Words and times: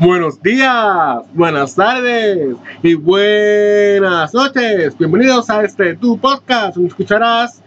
Buenos 0.00 0.40
días, 0.40 1.24
buenas 1.34 1.74
tardes 1.74 2.56
y 2.84 2.94
buenas 2.94 4.32
noches. 4.32 4.96
Bienvenidos 4.96 5.50
a 5.50 5.64
este 5.64 5.96
tu 5.96 6.16
podcast 6.16 6.76
donde 6.76 6.90
escucharás 6.90 7.60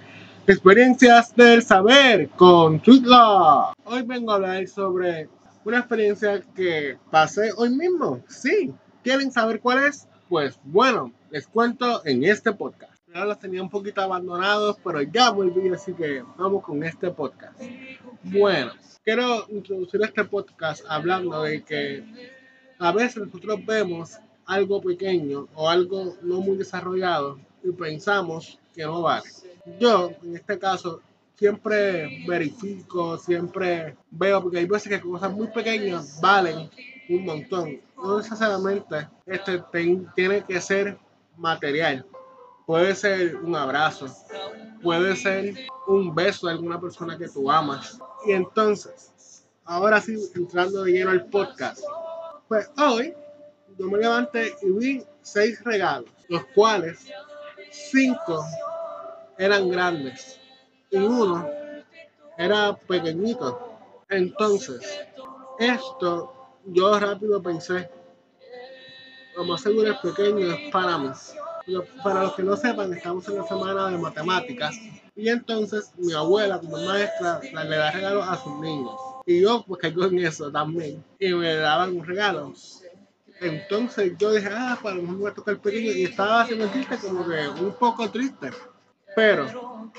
experiencias 0.47 1.35
del 1.35 1.61
saber 1.61 2.29
con 2.29 2.79
Twitla. 2.79 3.73
Hoy 3.83 4.03
vengo 4.03 4.31
a 4.31 4.35
hablar 4.35 4.65
sobre 4.69 5.27
una 5.65 5.79
experiencia 5.79 6.41
que 6.55 6.97
pasé 7.11 7.49
hoy 7.57 7.71
mismo. 7.71 8.21
Sí, 8.29 8.73
¿quieren 9.03 9.29
saber 9.33 9.59
cuál 9.59 9.83
es? 9.83 10.07
Pues 10.29 10.57
bueno, 10.63 11.11
les 11.31 11.45
cuento 11.47 12.01
en 12.05 12.23
este 12.23 12.53
podcast. 12.53 12.93
Ya 13.13 13.25
los 13.25 13.39
tenía 13.39 13.61
un 13.61 13.69
poquito 13.69 14.01
abandonados, 14.01 14.77
pero 14.81 15.01
ya 15.01 15.31
volví, 15.31 15.67
así 15.73 15.91
que 15.91 16.23
vamos 16.37 16.63
con 16.63 16.81
este 16.81 17.11
podcast. 17.11 17.59
Bueno, 18.23 18.73
quiero 19.03 19.47
introducir 19.49 20.01
este 20.03 20.23
podcast 20.25 20.85
hablando 20.87 21.41
de 21.41 21.63
que 21.63 22.03
a 22.77 22.91
veces 22.91 23.17
nosotros 23.17 23.65
vemos 23.65 24.17
algo 24.45 24.79
pequeño 24.79 25.47
o 25.55 25.67
algo 25.67 26.15
no 26.21 26.39
muy 26.41 26.55
desarrollado 26.55 27.39
y 27.63 27.71
pensamos 27.71 28.59
que 28.75 28.83
no 28.83 29.01
vale. 29.01 29.23
Yo, 29.79 30.11
en 30.23 30.35
este 30.35 30.59
caso, 30.59 31.01
siempre 31.35 32.23
verifico, 32.27 33.17
siempre 33.17 33.95
veo, 34.11 34.41
porque 34.43 34.59
hay 34.59 34.65
veces 34.65 34.91
que 34.91 35.01
cosas 35.01 35.31
muy 35.31 35.47
pequeñas 35.47 36.19
valen 36.21 36.69
un 37.09 37.25
montón. 37.25 37.81
No 37.95 38.19
necesariamente 38.19 39.07
este 39.25 39.63
tiene 40.15 40.43
que 40.43 40.61
ser 40.61 40.97
material. 41.37 42.05
Puede 42.67 42.93
ser 42.93 43.35
un 43.37 43.55
abrazo, 43.55 44.05
puede 44.83 45.15
ser 45.15 45.55
un 45.87 46.13
beso 46.13 46.47
de 46.47 46.53
alguna 46.53 46.79
persona 46.79 47.17
que 47.17 47.27
tú 47.27 47.49
amas. 47.51 47.99
Y 48.25 48.31
entonces, 48.31 49.45
ahora 49.65 50.01
sí, 50.01 50.15
entrando 50.35 50.83
de 50.83 50.91
lleno 50.91 51.11
al 51.11 51.25
podcast. 51.25 51.83
Pues 52.47 52.69
hoy 52.77 53.13
yo 53.77 53.87
me 53.87 53.97
levanté 53.97 54.55
y 54.61 54.71
vi 54.71 55.03
seis 55.21 55.63
regalos, 55.63 56.09
los 56.27 56.43
cuales 56.53 57.07
cinco 57.71 58.43
eran 59.37 59.69
grandes 59.69 60.39
y 60.89 60.97
uno 60.97 61.47
era 62.37 62.75
pequeñito. 62.75 63.77
Entonces, 64.09 64.81
esto 65.57 66.33
yo 66.65 66.99
rápido 66.99 67.41
pensé, 67.41 67.89
lo 69.35 69.45
más 69.45 69.61
seguro 69.61 69.91
es 69.91 69.97
pequeño 69.99 70.51
es 70.51 70.71
para 70.71 70.97
mí. 70.97 71.09
Para 72.03 72.23
los 72.23 72.33
que 72.33 72.43
no 72.43 72.55
sepan, 72.57 72.93
estamos 72.93 73.27
en 73.27 73.37
la 73.37 73.47
semana 73.47 73.89
de 73.89 73.97
matemáticas 73.97 74.75
y 75.15 75.29
entonces 75.29 75.91
mi 75.97 76.13
abuela 76.13 76.59
como 76.59 76.77
maestra 76.77 77.39
le 77.41 77.75
da 77.75 77.91
regalos 77.91 78.27
a 78.27 78.37
sus 78.37 78.59
niños. 78.59 78.95
Y 79.25 79.41
yo 79.41 79.63
pues 79.67 79.81
caigo 79.81 80.05
en 80.05 80.19
eso 80.19 80.51
también. 80.51 81.03
Y 81.19 81.33
me 81.33 81.55
daban 81.55 81.95
un 81.95 82.05
regalo. 82.05 82.53
Entonces 83.39 84.13
yo 84.17 84.31
dije, 84.31 84.49
ah, 84.51 84.79
para 84.81 84.95
lo 84.95 85.03
mejor 85.03 85.17
me 85.17 85.23
va 85.23 85.29
a 85.29 85.33
tocar 85.33 85.59
pequeño. 85.59 85.91
Y 85.91 86.05
estaba 86.05 86.41
haciendo 86.41 86.67
triste 86.69 86.97
como 86.97 87.27
que 87.27 87.47
un 87.47 87.73
poco 87.73 88.09
triste. 88.09 88.49
Pero 89.15 89.91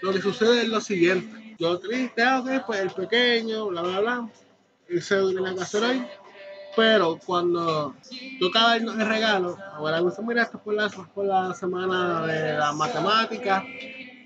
lo 0.00 0.12
que 0.12 0.20
sucede 0.20 0.62
es 0.62 0.68
lo 0.68 0.80
siguiente. 0.80 1.56
Yo 1.58 1.78
triste, 1.78 2.22
ah, 2.22 2.40
ok, 2.40 2.66
pues 2.66 2.80
el 2.80 2.90
pequeño, 2.90 3.66
bla, 3.66 3.82
bla, 3.82 4.00
bla. 4.00 4.30
Se 5.00 5.14
en 5.18 5.42
la 5.42 5.50
ahí 5.88 6.08
pero 6.76 7.18
cuando 7.24 7.94
tocaba 8.40 8.76
el, 8.76 8.88
el 8.88 9.06
regalo, 9.06 9.56
ahora 9.74 10.00
dice, 10.00 10.22
mira, 10.22 10.42
esto 10.42 10.58
es 10.58 10.62
por 10.62 10.74
la, 10.74 10.88
por 10.88 11.24
la 11.24 11.54
semana 11.54 12.26
de 12.26 12.58
la 12.58 12.72
matemática 12.72 13.64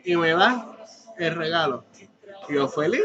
y 0.04 0.16
me 0.16 0.30
da 0.30 0.76
el 1.18 1.34
regalo. 1.34 1.84
Y 2.48 2.54
yo 2.54 2.68
feliz, 2.68 3.02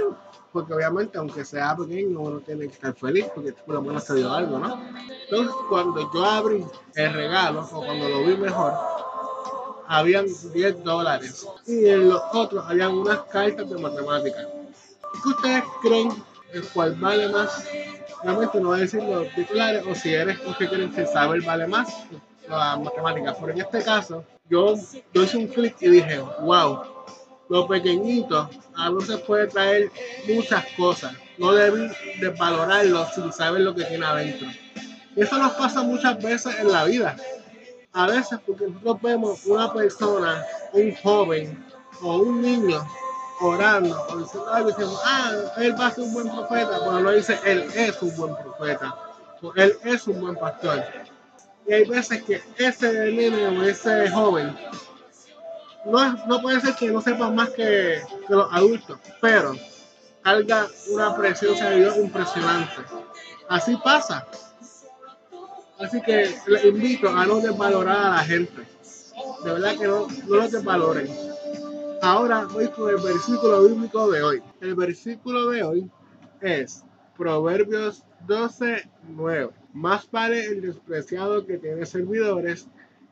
porque 0.52 0.74
obviamente 0.74 1.18
aunque 1.18 1.46
sea 1.46 1.76
pequeño 1.76 2.20
uno 2.20 2.40
tiene 2.40 2.68
que 2.68 2.74
estar 2.74 2.94
feliz 2.94 3.26
porque 3.34 3.54
por 3.54 3.76
lo 3.76 3.82
menos 3.82 4.04
se 4.04 4.16
dio 4.16 4.32
algo, 4.32 4.60
¿no? 4.60 4.80
Entonces 5.24 5.56
cuando 5.70 6.12
yo 6.14 6.26
abrí 6.26 6.66
el 6.96 7.14
regalo 7.14 7.68
o 7.72 7.86
cuando 7.86 8.10
lo 8.10 8.26
vi 8.26 8.36
mejor, 8.38 8.74
habían 9.88 10.26
10 10.54 10.84
dólares 10.84 11.48
y 11.66 11.88
en 11.88 12.10
los 12.10 12.22
otros 12.34 12.64
habían 12.68 12.94
unas 12.94 13.20
cartas 13.24 13.70
de 13.70 13.78
matemáticas. 13.78 14.48
¿Qué 15.24 15.30
ustedes 15.30 15.64
creen 15.82 16.12
el 16.54 16.64
cual 16.70 16.96
vale 16.96 17.30
más? 17.30 17.66
Realmente 18.24 18.60
no 18.60 18.70
voy 18.70 18.80
a 18.80 18.82
decir 18.82 19.04
los 19.04 19.28
titulares 19.34 19.84
o 19.88 19.96
si 19.96 20.14
eres 20.14 20.44
los 20.44 20.56
que 20.58 20.68
quieren 20.68 20.92
que 20.92 21.06
saber 21.06 21.42
vale 21.42 21.68
más 21.68 22.06
las 22.48 22.80
matemáticas, 22.80 23.38
pero 23.40 23.54
en 23.54 23.62
este 23.62 23.82
caso 23.84 24.24
yo, 24.50 24.76
yo 25.14 25.24
hice 25.24 25.38
un 25.38 25.48
clic 25.48 25.76
y 25.80 25.90
dije, 25.90 26.20
wow, 26.42 26.82
lo 27.50 27.68
pequeñito 27.68 28.50
a 28.76 28.90
veces 28.92 29.20
puede 29.22 29.48
traer 29.48 29.92
muchas 30.28 30.66
cosas. 30.78 31.14
No 31.38 31.54
deben 31.54 31.92
desvalorarlo 32.20 33.08
sin 33.14 33.32
saber 33.32 33.62
lo 33.62 33.74
que 33.74 33.86
tiene 33.86 34.06
adentro. 34.06 34.48
Eso 35.16 35.38
nos 35.38 35.54
pasa 35.54 35.82
muchas 35.82 36.22
veces 36.22 36.56
en 36.60 36.72
la 36.72 36.86
vida. 36.86 37.16
A 37.94 38.08
veces 38.08 38.40
porque 38.46 38.68
nosotros 38.68 39.02
vemos 39.02 39.46
una 39.46 39.74
persona, 39.74 40.46
un 40.74 40.96
joven 40.96 41.66
o 42.02 42.18
un 42.18 42.42
niño 42.42 42.86
orando 43.42 44.06
o 44.10 44.18
diciendo 44.18 44.54
algo 44.54 44.70
decimos, 44.70 45.02
ah, 45.04 45.32
él 45.58 45.76
va 45.80 45.88
a 45.88 45.92
ser 45.92 46.04
un 46.04 46.14
buen 46.14 46.30
profeta, 46.30 46.80
pero 46.80 47.00
no 47.00 47.12
dice, 47.12 47.40
él 47.46 47.70
es 47.76 48.02
un 48.02 48.16
buen 48.16 48.36
profeta, 48.36 48.96
él 49.56 49.78
es 49.84 50.08
un 50.08 50.22
buen 50.22 50.36
pastor. 50.36 50.84
Y 51.68 51.74
hay 51.74 51.86
veces 51.86 52.24
que 52.24 52.42
ese 52.58 53.12
niño 53.12 53.60
o 53.60 53.64
ese 53.64 54.10
joven 54.10 54.56
no, 55.86 56.14
no 56.28 56.42
puede 56.42 56.62
ser 56.62 56.76
que 56.76 56.92
no 56.92 57.02
sepan 57.02 57.36
más 57.36 57.50
que, 57.50 58.02
los 58.30 58.54
adultos, 58.54 59.00
pero 59.20 59.56
carga 60.22 60.68
una 60.90 61.16
presencia 61.16 61.70
de 61.70 61.78
Dios 61.78 61.98
impresionante. 61.98 62.76
Así 63.50 63.76
pasa. 63.78 64.28
Así 65.80 66.00
que 66.02 66.36
les 66.46 66.66
invito 66.66 67.10
a 67.10 67.26
no 67.26 67.38
desvalorar 67.40 67.98
a 67.98 68.10
la 68.18 68.24
gente. 68.24 68.68
De 69.44 69.52
verdad 69.52 69.76
que 69.78 69.88
no, 69.88 70.08
no 70.28 70.36
lo 70.36 70.48
desvaloren. 70.48 71.31
Ahora 72.04 72.46
voy 72.46 72.68
con 72.70 72.90
el 72.90 72.98
versículo 72.98 73.64
bíblico 73.64 74.10
de 74.10 74.24
hoy. 74.24 74.42
El 74.60 74.74
versículo 74.74 75.52
de 75.52 75.62
hoy 75.62 75.92
es 76.42 76.84
Proverbios 77.16 78.04
12, 78.26 78.90
9. 79.10 79.52
Más 79.74 80.10
vale 80.10 80.46
el 80.46 80.62
despreciado 80.62 81.46
que 81.46 81.60
tiene 81.60 81.86
servidores 81.86 82.68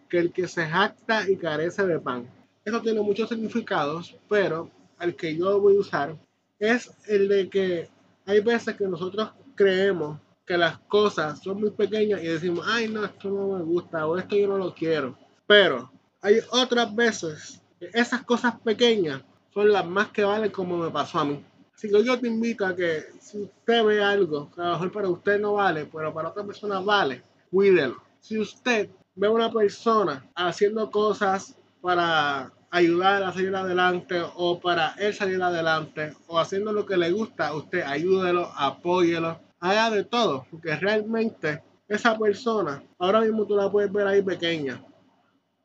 que 0.10 0.18
el 0.18 0.32
que 0.32 0.48
se 0.48 0.66
jacta 0.66 1.30
y 1.30 1.38
carece 1.38 1.86
de 1.86 2.00
pan. 2.00 2.28
Eso 2.66 2.82
tiene 2.82 3.00
muchos 3.02 3.30
significados, 3.30 4.18
pero 4.28 4.72
el 5.00 5.16
que 5.16 5.38
yo 5.38 5.62
voy 5.62 5.78
a 5.78 5.82
usar 5.82 6.18
es 6.58 6.92
el 7.06 7.28
de 7.28 7.48
que 7.48 7.90
hay 8.26 8.40
veces 8.40 8.76
que 8.76 8.88
nosotros 8.88 9.32
creemos 9.54 10.20
que 10.48 10.58
las 10.58 10.80
cosas 10.80 11.40
son 11.44 11.62
muy 11.62 11.70
pequeñas 11.70 12.24
y 12.24 12.28
decimos, 12.28 12.66
ay, 12.68 12.88
no, 12.88 13.06
esto 13.06 13.30
no 13.30 13.56
me 13.56 13.64
gusta 13.64 14.08
o 14.08 14.18
esto 14.18 14.36
yo 14.36 14.48
no 14.48 14.58
lo 14.58 14.74
quiero. 14.74 15.16
Pero 15.46 15.92
hay 16.22 16.40
otras 16.50 16.96
veces 16.96 17.62
esas 17.80 18.24
cosas 18.24 18.60
pequeñas 18.62 19.22
son 19.54 19.72
las 19.72 19.86
más 19.86 20.10
que 20.10 20.24
valen 20.24 20.52
como 20.52 20.78
me 20.78 20.90
pasó 20.90 21.20
a 21.20 21.26
mí. 21.26 21.44
Así 21.74 21.90
que 21.90 22.04
yo 22.04 22.20
te 22.20 22.28
invito 22.28 22.66
a 22.66 22.76
que 22.76 23.06
si 23.20 23.44
usted 23.44 23.86
ve 23.86 24.04
algo 24.04 24.52
que 24.52 24.62
a 24.62 24.66
lo 24.66 24.72
mejor 24.74 24.92
para 24.92 25.10
usted 25.10 25.40
no 25.40 25.54
vale, 25.54 25.86
pero 25.86 26.14
para 26.14 26.30
otra 26.30 26.44
persona 26.44 26.80
vale, 26.82 27.24
cuídelo. 27.50 28.02
Si 28.20 28.38
usted 28.38 28.90
ve 29.16 29.28
a 29.28 29.32
una 29.32 29.52
persona 29.52 30.30
haciendo 30.36 30.92
cosas 30.92 31.56
para 31.82 32.52
ayudar 32.70 33.24
a 33.24 33.32
salir 33.32 33.56
adelante 33.56 34.22
o 34.36 34.60
para 34.60 34.94
él 35.00 35.14
salir 35.14 35.42
adelante 35.42 36.14
o 36.28 36.38
haciendo 36.38 36.74
lo 36.74 36.86
que 36.86 36.98
le 36.98 37.12
gusta, 37.12 37.54
usted 37.54 37.82
ayúdelo, 37.82 38.52
apóyelo, 38.56 39.40
haga 39.60 39.90
de 39.90 40.04
todo, 40.04 40.46
porque 40.52 40.76
realmente 40.76 41.64
esa 41.88 42.18
persona, 42.18 42.84
ahora 42.98 43.22
mismo 43.22 43.46
tú 43.46 43.56
la 43.56 43.72
puedes 43.72 43.92
ver 43.92 44.06
ahí 44.06 44.22
pequeña, 44.22 44.84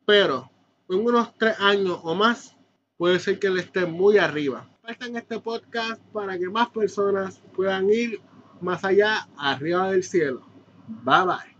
pero 0.07 0.51
en 0.95 1.07
unos 1.07 1.35
tres 1.37 1.59
años 1.59 1.99
o 2.03 2.15
más, 2.15 2.57
puede 2.97 3.19
ser 3.19 3.39
que 3.39 3.49
él 3.49 3.59
esté 3.59 3.87
muy 3.87 4.19
arriba. 4.19 4.69
en 5.01 5.17
este 5.17 5.41
podcast 5.41 6.01
para 6.13 6.39
que 6.39 6.49
más 6.49 6.69
personas 6.71 7.41
puedan 7.55 7.91
ir 7.91 8.21
más 8.61 8.85
allá, 8.85 9.29
arriba 9.37 9.91
del 9.91 10.05
cielo. 10.05 10.43
Bye 10.87 11.25
bye. 11.25 11.54